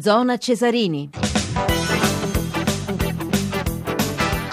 Zona 0.00 0.38
Cesarini. 0.38 1.10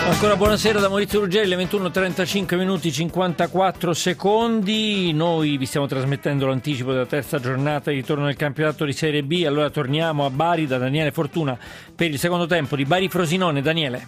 Ancora 0.06 0.36
buonasera 0.36 0.82
da 0.82 0.90
Maurizio 0.90 1.22
Ruggeri, 1.22 1.48
21.35 1.48 2.58
minuti 2.58 2.92
54 2.92 3.94
secondi. 3.94 5.14
Noi 5.14 5.56
vi 5.56 5.66
stiamo 5.66 5.88
trasmettendo 5.88 6.46
l'anticipo 6.46 6.92
della 6.92 7.06
terza 7.06 7.40
giornata 7.40 7.90
di 7.90 7.96
ritorno 7.96 8.26
del 8.26 8.36
campionato 8.36 8.84
di 8.84 8.92
Serie 8.92 9.24
B. 9.24 9.46
Allora 9.48 9.70
torniamo 9.70 10.26
a 10.26 10.30
Bari 10.30 10.68
da 10.68 10.78
Daniele 10.78 11.14
Fortuna 11.14 11.58
per 11.96 12.10
il 12.10 12.20
secondo 12.20 12.46
tempo 12.46 12.76
di 12.76 12.84
Bari 12.84 13.08
Frosinone. 13.08 13.62
Daniele. 13.62 14.08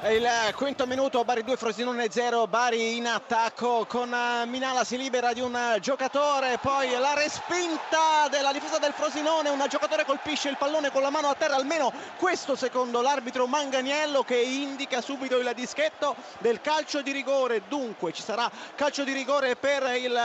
Il 0.00 0.28
quinto 0.54 0.86
minuto, 0.86 1.24
Bari 1.24 1.42
2, 1.42 1.56
Frosinone 1.56 2.08
0, 2.08 2.46
Bari 2.46 2.98
in 2.98 3.08
attacco. 3.08 3.84
Con 3.88 4.14
eh, 4.14 4.46
Minala 4.46 4.84
si 4.84 4.96
libera 4.96 5.32
di 5.32 5.40
un 5.40 5.56
eh, 5.56 5.80
giocatore, 5.80 6.56
poi 6.62 6.92
la 6.92 7.14
respinta 7.14 8.28
della 8.30 8.52
difesa 8.52 8.78
del 8.78 8.92
Frosinone, 8.92 9.48
un 9.48 9.66
giocatore 9.68 10.04
colpisce 10.04 10.50
il 10.50 10.56
pallone 10.56 10.92
con 10.92 11.02
la 11.02 11.10
mano 11.10 11.26
a 11.26 11.34
terra, 11.34 11.56
almeno 11.56 11.92
questo 12.16 12.54
secondo 12.54 13.02
l'arbitro 13.02 13.48
Manganiello 13.48 14.22
che 14.22 14.36
indica 14.36 15.00
subito 15.00 15.36
il 15.36 15.50
dischetto 15.56 16.14
del 16.38 16.60
calcio 16.60 17.02
di 17.02 17.10
rigore, 17.10 17.62
dunque 17.66 18.12
ci 18.12 18.22
sarà 18.22 18.48
calcio 18.76 19.02
di 19.02 19.12
rigore 19.12 19.56
per 19.56 19.82
il, 19.96 20.16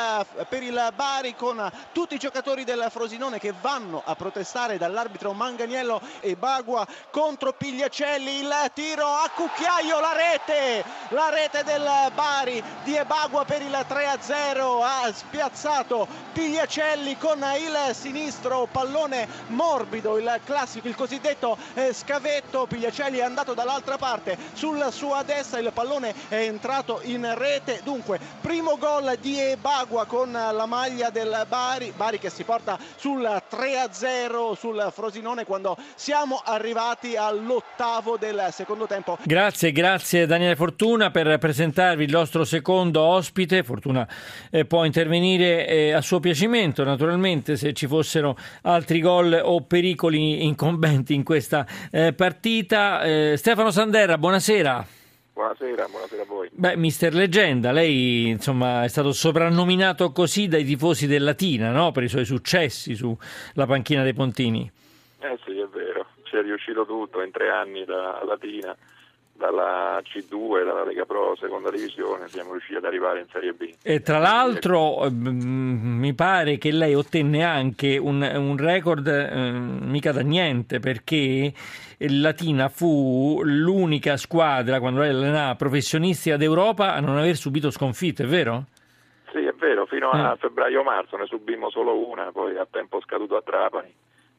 per 0.49 0.61
il 0.61 0.93
Bari 0.95 1.35
con 1.35 1.67
tutti 1.91 2.13
i 2.13 2.19
giocatori 2.19 2.63
del 2.63 2.89
Frosinone 2.91 3.39
che 3.39 3.55
vanno 3.59 4.03
a 4.05 4.13
protestare 4.13 4.77
dall'arbitro 4.77 5.33
Manganiello 5.33 5.99
e 6.19 6.35
Bagua 6.35 6.85
contro 7.09 7.53
Pigliacelli, 7.53 8.41
il 8.41 8.71
tiro 8.75 9.07
a 9.07 9.27
cucchiaio 9.33 9.62
Cucchiaio 9.63 10.01
la 10.01 10.11
rete, 10.11 10.83
la 11.09 11.29
rete 11.29 11.63
del 11.63 11.89
Bari 12.13 12.61
di 12.83 12.97
Ebagua 12.97 13.45
per 13.45 13.61
il 13.61 13.71
3-0, 13.71 14.83
ha 14.83 15.09
spiazzato 15.13 16.05
Pigliacelli 16.33 17.17
con 17.17 17.37
il 17.57 17.95
sinistro, 17.95 18.67
pallone 18.69 19.25
morbido, 19.47 20.17
il 20.17 20.41
classico, 20.43 20.89
il 20.89 20.95
cosiddetto 20.95 21.57
eh, 21.75 21.93
scavetto, 21.93 22.65
Pigliacelli 22.65 23.19
è 23.19 23.23
andato 23.23 23.53
dall'altra 23.53 23.97
parte, 23.97 24.37
sulla 24.51 24.91
sua 24.91 25.23
destra 25.23 25.59
il 25.59 25.71
pallone 25.73 26.13
è 26.27 26.39
entrato 26.39 26.99
in 27.03 27.33
rete, 27.37 27.79
dunque 27.83 28.19
primo 28.41 28.77
gol 28.77 29.15
di 29.21 29.39
Ebagua 29.39 30.05
con 30.05 30.29
la 30.33 30.65
maglia 30.65 31.09
del 31.09 31.45
Bari, 31.47 31.93
Bari 31.95 32.19
che 32.19 32.29
si 32.29 32.43
porta 32.43 32.77
sul 32.97 33.21
3-0 33.49 34.57
sul 34.57 34.91
Frosinone 34.93 35.45
quando 35.45 35.77
siamo 35.95 36.41
arrivati 36.43 37.15
all'ottavo 37.15 38.17
del 38.17 38.49
secondo 38.51 38.87
tempo. 38.87 39.17
Grazie. 39.23 39.52
Grazie, 39.53 39.71
grazie 39.71 40.25
Daniele 40.25 40.55
Fortuna 40.55 41.11
per 41.11 41.37
presentarvi 41.37 42.05
il 42.05 42.11
nostro 42.11 42.43
secondo 42.43 43.01
ospite. 43.01 43.61
Fortuna 43.61 44.07
eh, 44.49 44.65
può 44.65 44.83
intervenire 44.83 45.67
eh, 45.67 45.91
a 45.91 46.01
suo 46.01 46.19
piacimento, 46.19 46.83
naturalmente, 46.83 47.55
se 47.55 47.71
ci 47.73 47.85
fossero 47.85 48.35
altri 48.63 48.99
gol 48.99 49.39
o 49.43 49.61
pericoli 49.61 50.43
incombenti 50.43 51.13
in 51.13 51.23
questa 51.23 51.67
eh, 51.91 52.13
partita. 52.13 53.03
Eh, 53.03 53.35
Stefano 53.37 53.69
Sanderra, 53.69 54.17
buonasera. 54.17 54.87
Buonasera, 55.33 55.85
buonasera 55.87 56.21
a 56.23 56.25
voi. 56.25 56.49
Beh, 56.51 56.75
mister 56.75 57.13
Leggenda, 57.13 57.71
lei 57.71 58.29
insomma 58.29 58.83
è 58.83 58.87
stato 58.87 59.11
soprannominato 59.11 60.11
così 60.11 60.47
dai 60.47 60.65
tifosi 60.65 61.05
del 61.05 61.23
Latina, 61.23 61.69
no? 61.69 61.91
Per 61.91 62.01
i 62.01 62.09
suoi 62.09 62.25
successi 62.25 62.95
sulla 62.95 63.67
panchina 63.67 64.01
dei 64.01 64.15
Pontini. 64.15 64.69
Eh 65.19 65.37
sì, 65.45 65.59
è 65.59 65.67
vero, 65.71 66.07
ci 66.23 66.37
è 66.37 66.41
riuscito 66.41 66.87
tutto 66.87 67.21
in 67.21 67.29
tre 67.29 67.51
anni 67.51 67.85
da 67.85 68.19
Latina 68.25 68.75
dalla 69.43 69.99
C2, 70.01 70.63
dalla 70.63 70.85
Lega 70.85 71.03
Pro, 71.03 71.35
seconda 71.35 71.69
divisione, 71.69 72.29
siamo 72.29 72.51
riusciti 72.51 72.75
ad 72.75 72.85
arrivare 72.85 73.19
in 73.19 73.27
Serie 73.29 73.51
B. 73.51 73.73
E 73.83 73.99
tra 73.99 74.17
l'altro 74.17 75.09
mm, 75.09 75.99
mi 75.99 76.13
pare 76.13 76.57
che 76.57 76.71
lei 76.71 76.95
ottenne 76.95 77.43
anche 77.43 77.97
un, 77.97 78.21
un 78.21 78.55
record 78.57 79.05
eh, 79.05 79.51
mica 79.51 80.13
da 80.13 80.21
niente 80.21 80.79
perché 80.79 81.51
Latina 81.97 82.69
fu 82.69 83.41
l'unica 83.43 84.15
squadra 84.15 84.79
quando 84.79 85.01
lei 85.01 85.09
allenava 85.09 85.55
professionistica 85.55 86.37
d'Europa 86.37 86.93
a 86.93 87.01
non 87.01 87.17
aver 87.17 87.35
subito 87.35 87.69
sconfitte, 87.69 88.23
è 88.23 88.27
vero? 88.27 88.63
Sì, 89.31 89.39
è 89.39 89.53
vero, 89.53 89.85
fino 89.87 90.09
a 90.09 90.31
eh. 90.31 90.37
febbraio-marzo 90.37 91.17
ne 91.17 91.25
subimmo 91.25 91.69
solo 91.69 92.07
una, 92.07 92.31
poi 92.31 92.57
a 92.57 92.67
tempo 92.69 93.01
scaduto 93.01 93.35
a 93.35 93.41
Trapani 93.41 93.93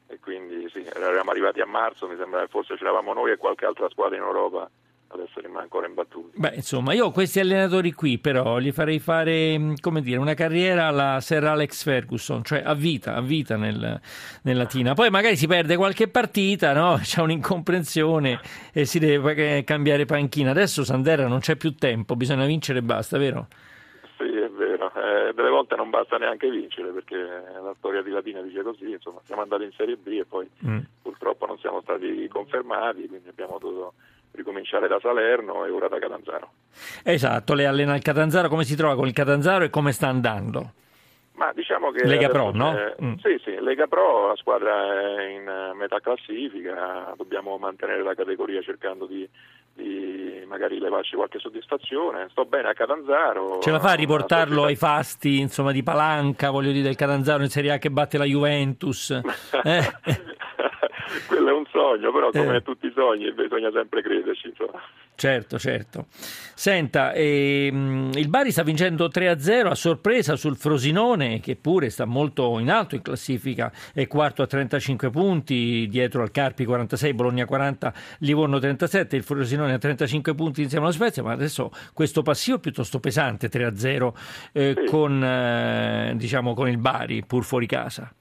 e 0.07 0.19
quindi 0.19 0.67
sì, 0.69 0.83
eravamo 0.83 1.29
arrivati 1.29 1.61
a 1.61 1.65
marzo, 1.67 2.07
mi 2.07 2.15
sembra 2.17 2.41
che 2.41 2.47
forse 2.47 2.75
c'eravamo 2.75 3.13
noi 3.13 3.31
e 3.31 3.37
qualche 3.37 3.65
altra 3.65 3.87
squadra 3.89 4.17
in 4.17 4.23
Europa 4.23 4.67
adesso 5.07 5.39
rimane 5.39 5.63
ancora 5.63 5.87
imbattuti. 5.87 6.37
Beh, 6.37 6.53
insomma, 6.55 6.93
io 6.93 7.11
questi 7.11 7.39
allenatori 7.39 7.91
qui 7.93 8.17
però 8.17 8.59
gli 8.59 8.71
farei 8.71 8.99
fare, 8.99 9.57
mm, 9.57 9.73
come 9.79 10.01
dire, 10.01 10.17
una 10.17 10.33
carriera 10.33 10.87
alla 10.87 11.19
Sir 11.21 11.43
Alex 11.43 11.83
Ferguson, 11.83 12.43
cioè 12.43 12.61
a 12.65 12.73
vita, 12.73 13.15
a 13.15 13.21
vita 13.21 13.55
nel, 13.55 13.99
nel 14.43 14.57
Latina. 14.57 14.93
Poi 14.93 15.09
magari 15.09 15.35
si 15.35 15.47
perde 15.47 15.75
qualche 15.75 16.07
partita, 16.07 16.73
no? 16.73 16.97
C'è 17.01 17.21
un'incomprensione 17.21 18.39
e 18.73 18.85
si 18.85 18.99
deve 18.99 19.63
cambiare 19.63 20.05
panchina. 20.05 20.51
Adesso 20.51 20.83
Sandera 20.83 21.27
non 21.27 21.39
c'è 21.39 21.55
più 21.55 21.75
tempo, 21.75 22.15
bisogna 22.15 22.45
vincere 22.45 22.79
e 22.79 22.83
basta, 22.83 23.17
vero? 23.17 23.47
Sì, 24.17 24.23
è 24.23 24.49
vero. 24.49 24.91
Eh, 24.95 25.33
delle 25.33 25.49
volte 25.49 25.75
non 25.75 25.89
basta 25.89 26.17
neanche 26.17 26.49
vincere 26.49 26.91
perché 26.91 27.15
la 27.15 27.73
storia 27.77 28.01
di 28.01 28.11
Latina 28.11 28.41
dice 28.41 28.61
così, 28.61 28.91
insomma, 28.91 29.19
siamo 29.25 29.41
andati 29.41 29.63
in 29.63 29.71
Serie 29.71 29.97
B 29.97 30.07
e 30.07 30.25
poi 30.25 30.49
mm. 30.65 30.79
purtroppo 31.01 31.45
non 31.45 31.57
siamo 31.59 31.81
stati 31.81 32.27
confermati, 32.27 33.07
quindi 33.07 33.27
abbiamo 33.29 33.57
dovuto 33.59 33.93
ricominciare 34.35 34.87
da 34.87 34.99
Salerno 35.01 35.65
e 35.65 35.69
ora 35.69 35.87
da 35.87 35.99
Catanzaro. 35.99 36.51
Esatto, 37.03 37.53
lei 37.53 37.65
allena 37.65 37.95
il 37.95 38.01
Catanzaro, 38.01 38.49
come 38.49 38.63
si 38.63 38.75
trova 38.75 38.95
con 38.95 39.07
il 39.07 39.13
Catanzaro 39.13 39.63
e 39.63 39.69
come 39.69 39.91
sta 39.91 40.07
andando? 40.07 40.71
Ma 41.35 41.51
diciamo 41.53 41.91
che 41.91 42.05
Lega 42.05 42.29
Pro, 42.29 42.51
no? 42.51 42.77
Eh, 42.77 42.95
mm. 43.03 43.13
Sì, 43.15 43.39
sì, 43.43 43.57
Lega 43.59 43.87
Pro, 43.87 44.27
la 44.27 44.35
squadra 44.37 45.19
è 45.19 45.27
in 45.27 45.73
metà 45.75 45.99
classifica, 45.99 47.13
dobbiamo 47.17 47.57
mantenere 47.57 48.03
la 48.03 48.13
categoria 48.13 48.61
cercando 48.61 49.05
di, 49.05 49.27
di 49.73 50.43
magari 50.47 50.79
levarci 50.79 51.15
qualche 51.15 51.39
soddisfazione. 51.39 52.27
Sto 52.29 52.45
bene 52.45 52.69
a 52.69 52.73
Catanzaro. 52.73 53.59
Ce 53.59 53.69
la 53.69 53.81
fa 53.81 53.91
a 53.91 53.95
riportarlo 53.95 54.63
ai 54.63 54.77
fasti, 54.77 55.39
insomma, 55.39 55.73
di 55.73 55.83
palanca, 55.83 56.51
voglio 56.51 56.71
dire, 56.71 56.83
del 56.85 56.95
Catanzaro 56.95 57.43
in 57.43 57.49
Serie 57.49 57.73
A 57.73 57.77
che 57.79 57.91
batte 57.91 58.17
la 58.17 58.25
Juventus? 58.25 59.09
eh? 59.63 59.93
quello 61.27 61.49
è 61.49 61.53
un 61.53 61.65
sogno, 61.71 62.11
però 62.11 62.29
come 62.31 62.57
eh. 62.57 62.61
tutti 62.61 62.87
i 62.87 62.91
sogni 62.95 63.31
bisogna 63.33 63.71
sempre 63.71 64.01
crederci. 64.01 64.47
Insomma. 64.47 64.81
Certo, 65.15 65.57
certo. 65.57 66.07
Senta, 66.09 67.13
ehm, 67.13 68.11
il 68.15 68.27
Bari 68.27 68.51
sta 68.51 68.63
vincendo 68.63 69.07
3-0 69.07 69.67
a 69.67 69.75
sorpresa 69.75 70.35
sul 70.35 70.57
Frosinone, 70.57 71.39
che 71.39 71.55
pure 71.55 71.89
sta 71.89 72.05
molto 72.05 72.59
in 72.59 72.69
alto 72.69 72.95
in 72.95 73.01
classifica, 73.01 73.71
è 73.93 74.07
quarto 74.07 74.41
a 74.41 74.47
35 74.47 75.09
punti, 75.09 75.87
dietro 75.89 76.21
al 76.21 76.31
Carpi 76.31 76.65
46, 76.65 77.13
Bologna 77.13 77.45
40, 77.45 77.93
Livorno 78.19 78.59
37, 78.59 79.15
il 79.15 79.23
Frosinone 79.23 79.73
a 79.73 79.77
35 79.77 80.35
punti 80.35 80.63
insieme 80.63 80.85
alla 80.85 80.93
Svezia, 80.93 81.23
ma 81.23 81.31
adesso 81.31 81.71
questo 81.93 82.21
passivo 82.21 82.57
è 82.57 82.59
piuttosto 82.59 82.99
pesante, 82.99 83.49
3-0 83.49 84.13
eh, 84.51 84.73
sì. 84.75 84.85
con, 84.85 85.23
eh, 85.23 86.13
diciamo, 86.15 86.53
con 86.53 86.67
il 86.67 86.77
Bari, 86.77 87.23
pur 87.25 87.43
fuori 87.43 87.67
casa 87.67 88.13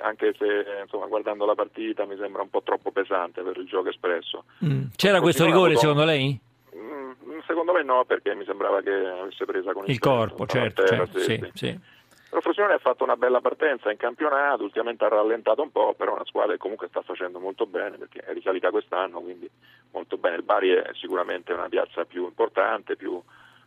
anche 0.00 0.34
se 0.38 0.64
insomma, 0.82 1.06
guardando 1.06 1.44
la 1.44 1.54
partita 1.54 2.04
mi 2.04 2.16
sembra 2.16 2.42
un 2.42 2.50
po' 2.50 2.62
troppo 2.62 2.90
pesante 2.90 3.42
per 3.42 3.56
il 3.56 3.66
gioco 3.66 3.88
espresso. 3.88 4.44
Mm. 4.64 4.84
C'era 4.96 5.20
questo 5.20 5.44
rigore 5.44 5.76
secondo 5.76 6.04
lei? 6.04 6.38
Mm, 6.76 7.12
secondo 7.46 7.72
me 7.72 7.82
no, 7.82 8.04
perché 8.04 8.34
mi 8.34 8.44
sembrava 8.44 8.80
che 8.80 8.92
avesse 8.92 9.44
presa 9.44 9.72
con 9.72 9.84
il, 9.84 9.90
il 9.90 9.98
corpo, 9.98 10.46
certo, 10.46 10.82
terra, 10.82 11.06
certo, 11.06 11.18
sì, 11.18 11.38
sì. 11.38 11.50
sì. 11.54 11.80
Però 12.28 12.40
Frosinone 12.40 12.74
ha 12.74 12.78
fatto 12.78 13.04
una 13.04 13.16
bella 13.16 13.42
partenza 13.42 13.90
in 13.90 13.98
campionato, 13.98 14.62
ultimamente 14.62 15.04
ha 15.04 15.08
rallentato 15.08 15.60
un 15.60 15.70
po', 15.70 15.92
però 15.94 16.12
è 16.12 16.14
una 16.14 16.24
squadra 16.24 16.52
che 16.52 16.58
comunque 16.58 16.88
sta 16.88 17.02
facendo 17.02 17.38
molto 17.38 17.66
bene 17.66 17.98
perché 17.98 18.20
è 18.20 18.32
risalita 18.32 18.70
quest'anno, 18.70 19.20
quindi 19.20 19.50
molto 19.90 20.16
bene. 20.16 20.36
Il 20.36 20.42
Bari 20.42 20.70
è 20.70 20.90
sicuramente 20.94 21.52
una 21.52 21.68
piazza 21.68 22.06
più 22.06 22.24
importante, 22.24 22.96
più, 22.96 23.20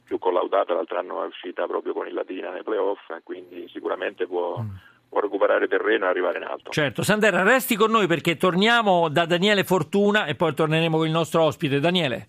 più 0.04 0.18
collaudata, 0.18 0.74
l'altro 0.74 0.98
anno 0.98 1.24
è 1.24 1.28
uscita 1.28 1.68
proprio 1.68 1.94
con 1.94 2.08
il 2.08 2.16
Latina 2.16 2.50
nei 2.50 2.64
playoff, 2.64 3.02
quindi 3.24 3.68
sicuramente 3.70 4.26
può... 4.26 4.60
Mm 4.60 4.94
può 5.16 5.22
recuperare 5.22 5.70
terreno 5.70 6.06
e 6.06 6.10
arrivare 6.10 6.40
in 6.40 6.44
alto. 6.44 6.72
Certo, 6.72 7.02
Sandera, 7.02 7.42
resti 7.42 7.78
con 7.78 7.90
noi 7.90 8.06
perché 8.06 8.36
torniamo 8.36 9.08
da 9.08 9.26
Daniele 9.26 9.64
Fortuna 9.64 10.26
e 10.26 10.36
poi 10.36 10.54
torneremo 10.54 10.98
con 10.98 11.06
il 11.06 11.12
nostro 11.14 11.44
ospite. 11.44 11.80
Daniele. 11.80 12.28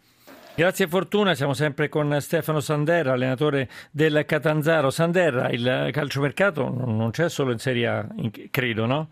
Grazie 0.55 0.87
Fortuna, 0.87 1.35
siamo 1.35 1.53
sempre 1.53 1.88
con 1.88 2.17
Stefano 2.21 2.61
Sanderra, 2.61 3.15
allenatore 3.15 3.69
del 3.91 4.25
Catanzaro. 4.25 4.91
Sanderra, 4.91 5.50
il 5.50 5.91
calciomercato 5.93 6.62
non 6.69 7.11
c'è 7.11 7.29
solo 7.29 7.50
in 7.50 7.59
Serie 7.59 7.87
A, 7.88 8.06
credo, 8.53 8.87
no? 8.87 9.09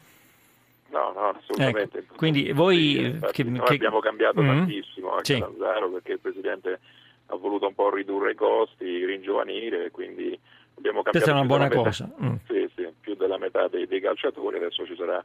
No, 0.91 1.13
no, 1.13 1.35
assolutamente. 1.37 1.99
Ecco, 1.99 2.15
quindi 2.15 2.53
voi... 2.53 3.19
Sì, 3.25 3.33
che, 3.33 3.43
noi 3.43 3.67
che... 3.67 3.75
abbiamo 3.75 3.99
cambiato 3.99 4.41
mm-hmm. 4.41 4.57
tantissimo 4.57 5.15
a 5.17 5.25
sì. 5.25 5.35
Catanzaro 5.41 5.91
perché 5.91 6.13
il 6.13 6.21
Presidente 6.21 6.79
ha 7.27 7.37
voluto 7.37 7.67
un 7.67 7.75
po' 7.75 7.93
ridurre 7.93 8.31
i 8.31 8.37
costi, 8.37 9.05
ringiovanire, 9.05 9.91
quindi 9.91 10.39
abbiamo 10.79 11.03
cambiato... 11.03 11.11
Questa 11.11 11.31
è 11.31 11.35
una 11.35 11.45
buona 11.45 11.69
cosa. 11.69 12.09
Mm. 12.23 12.35
Sì, 12.47 12.71
sì, 12.75 12.89
più 13.01 13.15
della 13.17 13.39
metà 13.39 13.69
dei, 13.69 13.87
dei 13.87 13.94
calciatori, 14.05 14.57
adesso 14.57 14.85
ci 14.85 14.95
sarà 14.97 15.25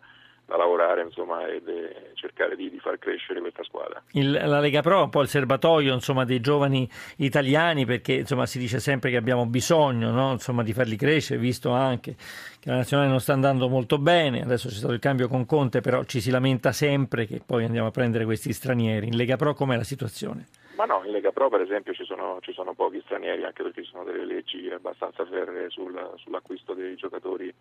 da 0.49 0.57
lavorare 0.57 1.03
insomma, 1.03 1.45
e 1.45 1.61
de, 1.61 2.11
cercare 2.15 2.55
di, 2.55 2.71
di, 2.71 2.79
far 2.79 2.97
crescere 2.97 3.39
questa 3.39 3.63
squadra. 3.63 4.01
Il, 4.13 4.31
la 4.31 4.59
Lega 4.59 4.81
Pro 4.81 5.01
è 5.01 5.03
un 5.03 5.09
po' 5.11 5.21
il 5.21 5.27
serbatoio 5.27 5.93
insomma, 5.93 6.25
dei 6.25 6.41
giovani 6.41 6.89
italiani 7.17 7.85
perché 7.85 8.13
insomma, 8.13 8.47
si 8.47 8.57
dice 8.57 8.79
sempre 8.79 9.11
che 9.11 9.17
abbiamo 9.17 9.45
bisogno 9.45 10.09
no? 10.09 10.31
insomma, 10.31 10.63
di 10.63 10.73
farli 10.73 10.95
crescere, 10.95 11.39
visto 11.39 11.69
anche 11.69 12.15
che 12.59 12.69
la 12.69 12.77
nazionale 12.77 13.09
non 13.09 13.19
sta 13.19 13.33
andando 13.33 13.69
molto 13.69 13.99
bene, 13.99 14.41
adesso 14.41 14.67
c'è 14.69 14.73
stato 14.73 14.93
il 14.93 14.99
cambio 14.99 15.27
con 15.27 15.45
Conte, 15.45 15.81
però 15.81 16.03
ci 16.03 16.19
si 16.19 16.31
lamenta 16.31 16.71
sempre 16.71 17.27
che 17.27 17.41
poi 17.45 17.63
andiamo 17.63 17.87
a 17.87 17.91
prendere 17.91 18.25
questi 18.25 18.51
stranieri. 18.51 19.07
In 19.07 19.15
Lega 19.15 19.35
Pro 19.35 19.53
com'è 19.53 19.77
la 19.77 19.83
situazione? 19.83 20.47
Ma 20.75 20.85
no, 20.85 21.03
in 21.05 21.11
Lega 21.11 21.31
Pro 21.31 21.49
per 21.49 21.61
esempio 21.61 21.93
ci 21.93 22.05
sono, 22.05 22.39
ci 22.41 22.53
sono 22.53 22.73
pochi 22.73 23.01
stranieri 23.05 23.43
anche 23.43 23.61
perché 23.61 23.83
ci 23.83 23.91
sono 23.91 24.03
delle 24.03 24.25
leggi 24.25 24.69
abbastanza 24.69 25.25
ferree 25.25 25.69
sul, 25.69 26.13
sull'acquisto 26.15 26.73
dei 26.73 26.95
giocatori 26.95 27.47
eh, 27.49 27.53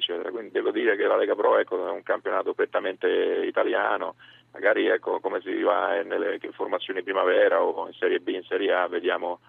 eccetera, 0.00 0.30
quindi 0.30 0.50
devo 0.50 0.70
dire 0.70 0.96
che 0.96 1.06
la 1.06 1.16
Lega 1.16 1.34
Pro 1.34 1.58
ecco, 1.58 1.86
è 1.86 1.90
un 1.90 2.02
campionato 2.02 2.54
prettamente 2.54 3.06
italiano, 3.44 4.16
magari 4.52 4.86
ecco, 4.88 5.20
come 5.20 5.40
si 5.40 5.62
va 5.62 6.02
nelle 6.02 6.40
formazioni 6.52 7.02
primavera 7.02 7.62
o 7.62 7.86
in 7.86 7.94
Serie 7.94 8.18
B, 8.18 8.28
in 8.28 8.42
Serie 8.42 8.72
A 8.72 8.88
vediamo 8.88 9.40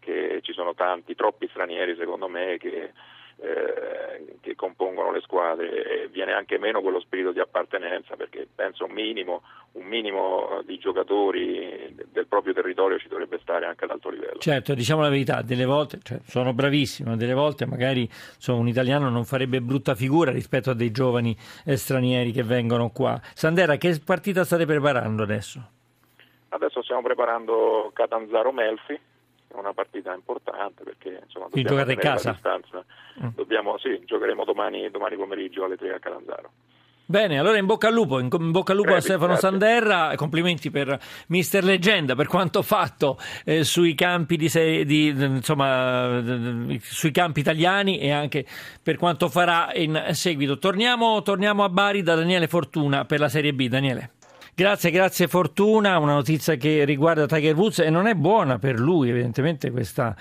che 0.00 0.40
ci 0.42 0.52
sono 0.52 0.74
tanti, 0.74 1.14
troppi 1.14 1.48
stranieri 1.48 1.94
secondo 1.96 2.28
me 2.28 2.56
che 2.58 2.92
eh, 3.40 4.36
che 4.40 4.54
compongono 4.54 5.12
le 5.12 5.20
squadre 5.20 5.68
e 5.68 6.08
viene 6.08 6.32
anche 6.32 6.58
meno 6.58 6.80
quello 6.80 7.00
spirito 7.00 7.32
di 7.32 7.40
appartenenza 7.40 8.16
perché 8.16 8.48
penso 8.52 8.84
un 8.86 8.92
minimo, 8.92 9.42
un 9.72 9.84
minimo 9.84 10.60
di 10.64 10.78
giocatori 10.78 11.94
del 12.10 12.26
proprio 12.26 12.52
territorio 12.52 12.98
ci 12.98 13.08
dovrebbe 13.08 13.38
stare 13.40 13.66
anche 13.66 13.84
ad 13.84 13.90
alto 13.90 14.10
livello. 14.10 14.38
Certo, 14.38 14.74
diciamo 14.74 15.02
la 15.02 15.08
verità, 15.08 15.42
delle 15.42 15.64
volte 15.64 15.98
cioè, 16.02 16.18
sono 16.24 16.52
bravissimo, 16.52 17.16
delle 17.16 17.34
volte 17.34 17.66
magari 17.66 18.08
so, 18.10 18.56
un 18.56 18.68
italiano 18.68 19.08
non 19.08 19.24
farebbe 19.24 19.60
brutta 19.60 19.94
figura 19.94 20.30
rispetto 20.30 20.70
a 20.70 20.74
dei 20.74 20.90
giovani 20.90 21.36
stranieri 21.38 22.32
che 22.32 22.42
vengono 22.42 22.90
qua. 22.90 23.20
Sandera, 23.34 23.76
che 23.76 24.00
partita 24.04 24.44
state 24.44 24.66
preparando 24.66 25.22
adesso? 25.22 25.70
Adesso 26.50 26.82
stiamo 26.82 27.02
preparando 27.02 27.90
Catanzaro 27.92 28.52
Melfi 28.52 28.98
è 29.48 29.54
una 29.54 29.72
partita 29.72 30.14
importante 30.14 30.84
perché 30.84 31.20
insomma 31.24 31.46
dobbiamo 31.46 31.68
giocate 31.68 31.92
in 31.92 31.98
casa? 31.98 32.30
distanza. 32.32 32.84
Mm. 33.22 33.28
Dobbiamo, 33.34 33.78
sì, 33.78 34.00
giocheremo 34.04 34.44
domani, 34.44 34.90
domani 34.90 35.16
pomeriggio 35.16 35.64
alle 35.64 35.76
3 35.76 35.94
a 35.94 35.98
Calanzaro. 35.98 36.50
Bene, 37.10 37.38
allora 37.38 37.56
in 37.56 37.64
bocca 37.64 37.88
al 37.88 37.94
lupo, 37.94 38.18
in 38.18 38.28
bocca 38.28 38.72
al 38.72 38.76
lupo 38.76 38.90
Grazie, 38.90 39.14
a 39.14 39.16
Stefano 39.16 39.38
grazie. 39.38 39.48
Sanderra, 39.48 40.12
complimenti 40.14 40.70
per 40.70 41.00
Mister 41.28 41.64
Leggenda, 41.64 42.14
per 42.14 42.26
quanto 42.26 42.60
fatto 42.60 43.16
eh, 43.46 43.64
sui 43.64 43.94
campi 43.94 44.36
di, 44.36 44.84
di, 44.84 45.06
insomma, 45.08 46.22
sui 46.82 47.10
campi 47.10 47.40
italiani 47.40 47.98
e 47.98 48.10
anche 48.10 48.44
per 48.82 48.98
quanto 48.98 49.30
farà 49.30 49.70
in 49.72 50.08
seguito. 50.10 50.58
Torniamo, 50.58 51.22
torniamo 51.22 51.64
a 51.64 51.70
Bari 51.70 52.02
da 52.02 52.14
Daniele 52.14 52.46
Fortuna 52.46 53.06
per 53.06 53.20
la 53.20 53.30
Serie 53.30 53.54
B. 53.54 53.68
Daniele. 53.68 54.10
Grazie, 54.58 54.90
grazie 54.90 55.28
Fortuna, 55.28 55.98
una 55.98 56.14
notizia 56.14 56.56
che 56.56 56.84
riguarda 56.84 57.26
Tiger 57.26 57.54
Woods 57.54 57.78
e 57.78 57.90
non 57.90 58.08
è 58.08 58.14
buona 58.14 58.58
per 58.58 58.80
lui 58.80 59.08
evidentemente 59.08 59.70
questa 59.70 60.16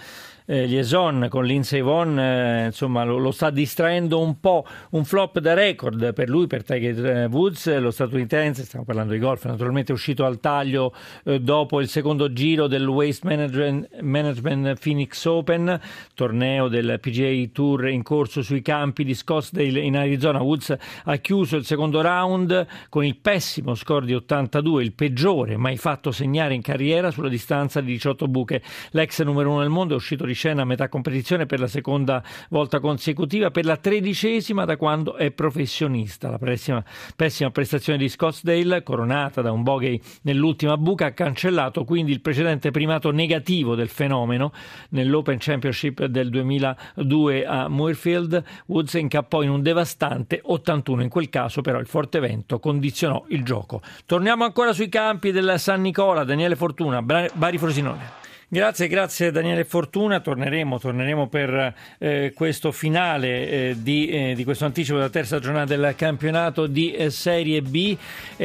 eh, 0.50 0.66
liaison 0.66 1.28
con 1.30 1.44
Lindsay 1.44 1.82
Vonn 1.82 2.18
eh, 2.18 2.66
insomma 2.68 3.04
lo, 3.04 3.18
lo, 3.18 3.32
sta 3.32 3.50
distraendo 3.50 4.20
un 4.20 4.40
po', 4.40 4.66
un 4.92 5.04
flop 5.04 5.40
da 5.40 5.54
record 5.54 6.14
per 6.14 6.30
lui, 6.30 6.48
per 6.48 6.64
Tiger 6.64 7.06
eh, 7.06 7.26
Woods, 7.26 7.78
lo 7.80 7.92
statunitense, 7.92 8.64
stiamo 8.64 8.86
parlando 8.86 9.12
di 9.12 9.20
golf, 9.20 9.46
naturalmente 9.46 9.92
è 9.92 9.96
uscito 9.96 10.24
al 10.24 10.40
taglio 10.40 10.94
eh, 11.26 11.42
dopo 11.42 11.82
il 11.82 11.90
secondo 11.90 12.32
giro 12.32 12.68
del 12.68 12.88
Waste 12.88 13.28
Management, 13.28 14.00
Management, 14.02 14.80
Phoenix 14.80 15.26
Open, 15.26 15.80
torneo 16.14 16.70
del 16.70 16.98
PGA 17.02 17.50
Tour 17.52 17.90
in 17.90 18.02
corso 18.02 18.42
sui 18.42 18.62
campi 18.62 19.04
di 19.04 19.14
Scottsdale 19.14 19.80
in 19.80 19.98
Arizona. 19.98 20.42
Woods 20.42 20.76
ha 21.04 21.16
chiuso 21.18 21.58
il 21.58 21.66
secondo 21.66 22.00
round 22.02 22.66
con 22.88 23.04
il 23.04 23.18
pessimo 23.18 23.76
score 23.76 24.06
di 24.06 24.14
82, 24.14 24.84
il 24.84 24.94
peggiore 24.94 25.58
mai 25.58 25.76
fatto 25.76 26.12
segnare 26.12 26.54
in 26.54 26.62
carriera 26.62 27.12
sulla 27.12 27.30
distanza 27.30 27.82
di 27.82 27.92
18 27.92 28.28
buche. 28.28 28.62
L'ex 28.92 29.22
numero 29.24 29.52
uno 29.52 29.60
del 29.60 29.70
mondo 29.70 29.94
è 29.94 29.98
uscito 29.98 30.26
di 30.26 30.36
scena 30.38 30.62
a 30.62 30.66
metà 30.66 30.88
competizione 30.88 31.48
per 31.48 31.60
la 31.60 31.68
seconda 31.68 32.24
volta 32.50 32.80
consecutiva, 32.80 33.50
per 33.50 33.66
la 33.66 33.76
tredicesima 33.76 34.66
da 34.66 34.78
quando 34.78 35.16
è 35.16 35.32
professionista. 35.32 36.30
La 36.30 36.38
pessima, 36.38 36.84
pessima 37.16 37.50
prestazione 37.50 37.98
di 37.98 38.08
Scottsdale, 38.08 38.84
coronata 38.84 39.42
da 39.42 39.52
un 39.52 39.64
bogey 39.64 40.00
nell'ultima 40.22 40.78
buca, 40.78 41.08
ha 41.08 41.12
cancellato 41.12 41.84
quindi 41.84 42.12
il 42.12 42.22
precedente 42.22 42.70
primato 42.70 43.10
negativo 43.10 43.74
del 43.74 43.90
fenomeno 43.90 44.54
nell'Open 44.90 45.38
Championship 45.40 46.06
del 46.06 46.30
2002 46.30 47.46
a 47.46 47.68
Moorfield. 47.68 48.44
Woods 48.68 48.94
incappò 48.94 49.42
in 49.42 49.50
un 49.50 49.64
devastante 49.64 50.40
81. 50.44 51.02
In 51.02 51.10
quel 51.10 51.30
caso, 51.30 51.62
però, 51.62 51.80
il 51.80 51.88
forte 51.88 52.20
vento 52.20 52.60
condizionò 52.60 53.26
il 53.30 53.44
gioco. 53.44 53.82
Torniamo 54.06 54.44
ancora 54.44 54.72
sui 54.72 54.90
campi 54.90 55.32
del 55.32 55.56
San 55.58 55.82
Nicola. 55.82 56.24
Daniele 56.24 56.56
Fortuna, 56.56 57.02
Bari 57.02 57.58
Frosinone. 57.58 58.26
Grazie, 58.50 58.88
grazie 58.88 59.30
Daniele 59.30 59.66
Fortuna. 59.66 60.22
Torneremo, 60.22 60.80
torneremo 60.80 61.28
per 61.28 61.74
eh, 61.98 62.32
questo 62.34 62.72
finale 62.72 63.50
eh, 63.50 63.76
di, 63.78 64.08
eh, 64.08 64.36
di, 64.36 64.46
questo 64.46 64.64
anticipo 64.64 64.96
della 64.96 65.10
terza 65.10 65.38
giornata 65.40 65.76
del 65.76 65.94
campionato 65.98 66.66
di 66.66 66.94
eh, 66.94 67.10
Serie 67.10 67.62
B. 67.62 67.98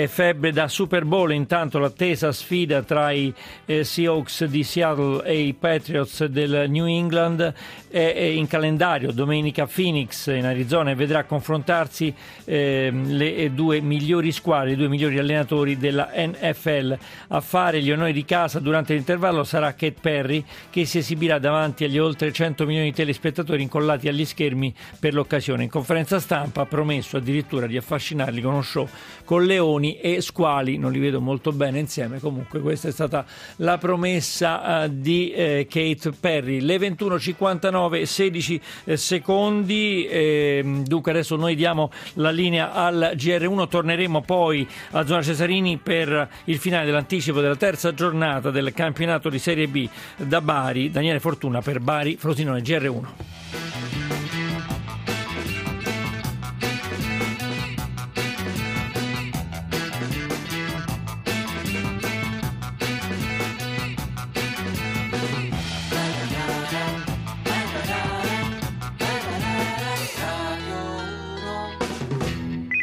febbre 0.08 0.50
da 0.50 0.66
Super 0.66 1.04
Bowl, 1.04 1.30
intanto 1.30 1.78
l'attesa 1.78 2.32
sfida 2.32 2.82
tra 2.82 3.12
i 3.12 3.32
eh, 3.64 3.84
Seahawks 3.84 4.46
di 4.46 4.64
Seattle 4.64 5.22
e 5.24 5.38
i 5.38 5.54
Patriots 5.54 6.24
del 6.24 6.68
New 6.68 6.86
England 6.86 7.54
è, 7.88 8.00
in 8.00 8.48
calendario. 8.48 9.12
Domenica 9.12 9.68
Phoenix 9.72 10.26
in 10.34 10.46
Arizona 10.46 10.90
e 10.90 10.94
vedrà 10.96 11.22
confrontarsi 11.22 12.12
ehm, 12.44 13.16
le 13.16 13.54
due 13.54 13.80
migliori 13.80 14.32
squadre, 14.32 14.72
i 14.72 14.76
due 14.76 14.88
migliori 14.88 15.20
allenatori 15.20 15.76
della 15.76 16.10
NFL. 16.12 16.98
A 17.28 17.40
fare 17.40 17.80
gli 17.80 17.92
onori 17.92 18.12
di 18.12 18.24
casa 18.24 18.58
durante 18.58 18.94
l'intervallo 18.94 19.44
sarà 19.44 19.74
che 19.74 19.90
Kate 19.92 20.00
Perry 20.00 20.44
che 20.70 20.84
si 20.86 20.98
esibirà 20.98 21.38
davanti 21.38 21.84
agli 21.84 21.98
oltre 21.98 22.32
100 22.32 22.64
milioni 22.64 22.90
di 22.90 22.96
telespettatori 22.96 23.62
incollati 23.62 24.08
agli 24.08 24.24
schermi 24.24 24.74
per 24.98 25.14
l'occasione. 25.14 25.64
In 25.64 25.68
conferenza 25.68 26.18
stampa 26.18 26.62
ha 26.62 26.66
promesso 26.66 27.18
addirittura 27.18 27.66
di 27.66 27.76
affascinarli 27.76 28.40
con 28.40 28.52
uno 28.52 28.62
show 28.62 28.88
con 29.24 29.44
leoni 29.44 29.98
e 29.98 30.20
squali, 30.20 30.78
non 30.78 30.92
li 30.92 30.98
vedo 30.98 31.20
molto 31.20 31.52
bene 31.52 31.78
insieme, 31.78 32.18
comunque 32.18 32.60
questa 32.60 32.88
è 32.88 32.92
stata 32.92 33.24
la 33.56 33.78
promessa 33.78 34.84
uh, 34.84 34.88
di 34.90 35.32
uh, 35.34 35.66
Kate 35.68 36.12
Perry. 36.18 36.60
Le 36.60 36.76
21.59, 36.76 38.02
16 38.02 38.60
uh, 38.84 38.94
secondi, 38.94 40.06
ehm, 40.10 40.84
dunque 40.84 41.12
adesso 41.12 41.36
noi 41.36 41.54
diamo 41.54 41.90
la 42.14 42.30
linea 42.30 42.72
al 42.72 43.12
GR1, 43.14 43.68
torneremo 43.68 44.22
poi 44.22 44.66
a 44.92 45.06
Zona 45.06 45.22
Cesarini 45.22 45.78
per 45.78 46.28
il 46.44 46.58
finale 46.58 46.86
dell'anticipo 46.86 47.40
della 47.40 47.56
terza 47.56 47.94
giornata 47.94 48.50
del 48.50 48.72
campionato 48.72 49.28
di 49.28 49.38
Serie 49.38 49.68
B 49.68 49.81
da 50.16 50.40
Bari, 50.40 50.90
Daniele 50.90 51.20
Fortuna 51.20 51.60
per 51.60 51.80
Bari, 51.80 52.16
Frosinone 52.16 52.60
GR1. 52.60 53.81